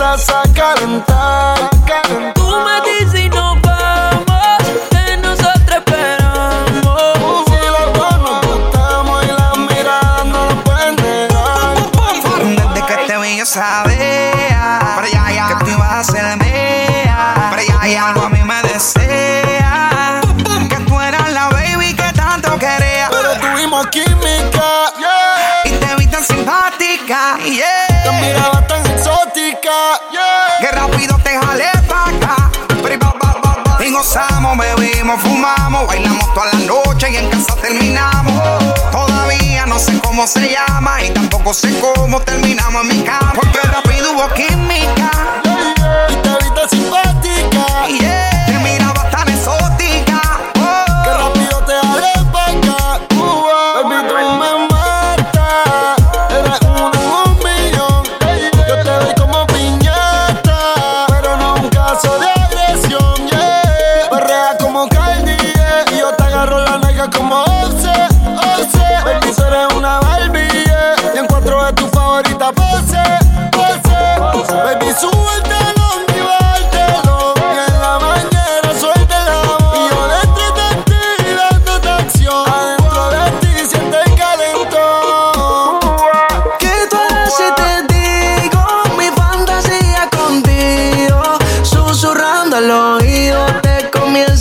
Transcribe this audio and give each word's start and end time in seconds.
Comienzas 0.00 0.30
a 0.30 0.42
calentar. 0.54 1.70
Tú 2.34 2.56
me 2.64 2.80
dices 2.90 3.20
y 3.20 3.28
nos 3.28 3.60
vamos, 3.60 4.58
que 4.90 5.16
nosotros 5.18 5.76
esperamos. 5.76 7.44
Si 7.46 7.60
los 7.66 7.92
dos 7.92 8.18
nos 8.18 8.46
gustamos 8.46 9.24
y 9.24 9.28
las 9.28 9.58
miradas 9.58 10.24
no 10.24 10.46
lo 10.46 10.64
pueden 10.64 10.96
negar. 10.96 11.76
Desde 12.74 12.86
que 12.86 12.96
te 13.06 13.18
vi 13.18 13.36
yo 13.36 13.46
sabía 13.46 14.78
Pero 14.96 15.08
ya, 15.12 15.32
ya 15.32 15.48
Que 15.48 15.64
tú 15.64 15.70
ibas 15.70 15.92
a 15.92 16.04
ser 16.04 16.36
mía 16.38 17.50
Pero 17.50 17.62
ya, 17.68 17.86
ya 17.86 18.08
Algo 18.08 18.24
a 18.24 18.28
mí 18.30 18.42
me 18.42 18.62
desea 18.62 20.20
Que 20.68 20.76
tú 20.86 21.00
eras 21.00 21.32
la 21.32 21.48
baby 21.48 21.94
que 21.94 22.12
tanto 22.14 22.58
quería 22.58 23.08
Pero 23.10 23.38
tuvimos 23.40 23.86
química, 23.88 24.92
yeah. 24.98 25.62
Y 25.64 25.70
te 25.70 25.94
vi 25.96 26.06
tan 26.06 26.24
simpática, 26.24 27.38
yeah 27.44 28.02
Te 28.04 28.12
miraba 28.20 28.66
tan 28.66 28.79
Que 29.60 30.68
rápido 30.68 31.18
te 31.22 31.38
jalé 31.38 31.70
pa' 31.86 32.04
acá. 32.06 32.50
Y 33.80 33.90
gozamos, 33.90 34.56
bebimos, 34.58 35.20
fumamos 35.22 35.86
Bailamos 35.86 36.34
toda 36.34 36.46
la 36.52 36.58
noche 36.60 37.10
y 37.10 37.16
en 37.16 37.28
casa 37.28 37.56
terminamos. 37.56 38.42
Todavía 38.90 39.66
no 39.66 39.78
sé 39.78 39.98
cómo 40.00 40.26
se 40.26 40.50
llama 40.52 41.02
Y 41.02 41.10
tampoco 41.10 41.52
sé 41.52 41.78
cómo 41.78 42.20
terminamos 42.20 42.82
en 42.82 42.88
mi 42.88 43.04
cama. 43.04 43.32
Porque 43.34 43.58
rápido 43.60 44.12
hubo 44.12 44.28
química 44.34 45.49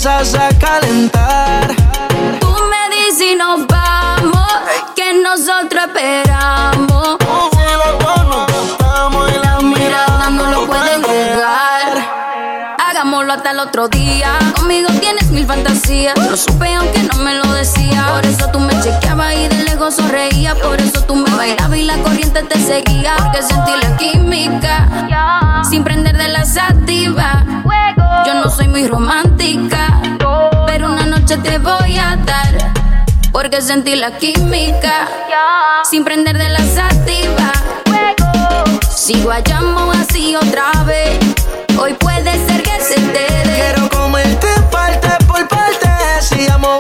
comienzas 0.09 0.36
a 0.36 0.50
calentar. 0.58 1.75
Tú 2.40 2.47
me 2.47 2.96
dices 2.96 3.22
y 3.22 3.36
nos 3.36 3.68
vamos, 3.68 4.47
que 4.96 5.14
nosotros 5.14 5.86
esperamos. 5.88 7.18
Y 9.28 9.46
las 9.46 9.64
Miradas 9.64 10.31
no 10.31 10.46
lo 10.52 10.66
pueden 10.66 11.02
negar. 11.02 12.78
Hagámoslo 12.80 13.34
hasta 13.34 13.52
el 13.52 13.59
otro 13.59 13.88
día. 13.88 14.31
Conmigo 14.56 14.90
tienes 15.00 15.30
mil 15.31 15.46
fantasías. 15.46 16.18
Lo 16.18 16.36
supe 16.36 16.74
aunque 16.74 17.03
no 17.03 17.18
me 17.18 17.36
lo 17.36 17.52
decía. 17.53 18.08
Por 18.14 18.25
eso 18.25 18.50
tú 18.52 18.59
me 18.59 18.74
chequeabas 18.81 19.36
y 19.36 19.48
de 19.48 19.64
lejos 19.64 19.96
sonreía. 19.96 20.56
Por 20.56 20.81
eso 20.81 21.03
tú 21.03 21.16
me 21.16 21.30
bailabas 21.36 21.78
y 21.78 21.84
la 21.84 21.98
corriente 21.98 22.44
te 22.44 22.59
seguía. 22.59 23.16
Porque 23.18 23.44
sentí 23.44 23.72
la 23.81 23.96
Romántica. 28.88 30.02
Pero 30.68 30.88
una 30.88 31.06
noche 31.06 31.38
te 31.38 31.58
voy 31.58 31.98
a 31.98 32.16
dar. 32.18 32.74
Porque 33.32 33.62
sentí 33.62 33.96
la 33.96 34.18
química. 34.18 35.08
Sin 35.90 36.04
prender 36.04 36.38
de 36.38 36.50
la 36.50 36.60
sativa. 36.60 37.52
Sigo 38.96 39.32
llamo 39.46 39.92
así 39.92 40.36
otra 40.36 40.72
vez. 40.84 41.20
Hoy 41.80 41.94
puede 41.94 42.32
ser 42.48 42.62
que 42.64 42.80
se 42.80 42.96
te 42.96 43.48
dé. 43.48 43.56
Quiero 43.56 43.90
comerte 43.90 44.48
parte 44.72 45.10
por 45.26 45.48
parte. 45.48 45.90
Si 46.22 46.48
amo 46.48 46.78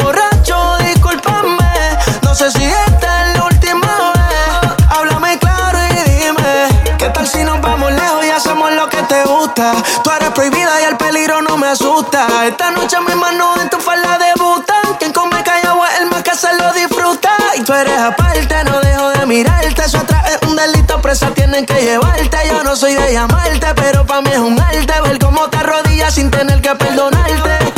prohibida 10.49 10.81
y 10.81 10.85
el 10.85 10.97
peligro 10.97 11.41
no 11.41 11.57
me 11.57 11.67
asusta. 11.67 12.27
Esta 12.45 12.71
noche 12.71 12.97
mis 13.05 13.15
manos 13.15 13.61
en 13.61 13.69
tu 13.69 13.77
falda 13.77 14.17
debutan. 14.17 14.95
Quien 14.99 15.11
come 15.13 15.41
callado 15.43 15.85
es 15.85 15.99
el 16.01 16.09
más 16.09 16.23
que 16.23 16.35
se 16.35 16.53
lo 16.55 16.71
disfruta. 16.73 17.29
Y 17.55 17.63
tú 17.63 17.73
eres 17.73 17.99
aparte, 17.99 18.63
no 18.65 18.79
dejo 18.79 19.09
de 19.09 19.25
mirarte. 19.25 19.81
Eso 19.83 19.97
atrás 19.97 20.23
es 20.31 20.47
un 20.47 20.55
delito, 20.55 21.01
presa 21.01 21.31
tienen 21.31 21.65
que 21.65 21.81
llevarte. 21.81 22.37
Yo 22.47 22.63
no 22.63 22.75
soy 22.75 22.93
de 22.93 23.13
llamarte, 23.13 23.67
pero 23.75 24.05
para 24.05 24.21
mí 24.21 24.29
es 24.31 24.39
un 24.39 24.59
arte 24.59 25.01
ver 25.01 25.19
cómo 25.19 25.49
te 25.49 25.57
arrodillas 25.57 26.13
sin 26.13 26.31
tener 26.31 26.61
que 26.61 26.75
perdonarte. 26.75 27.73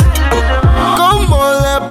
¿Cómo 0.96 1.50
le 1.52 1.81